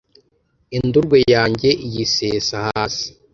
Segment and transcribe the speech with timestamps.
[0.77, 3.07] indurwe yanjye iyisesa hasi